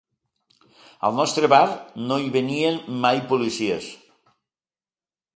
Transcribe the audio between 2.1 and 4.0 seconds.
no hi venien mai policies.